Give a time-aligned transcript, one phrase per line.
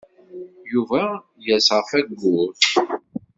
[0.71, 1.01] Yuba
[1.45, 2.55] yers ɣef wayyur.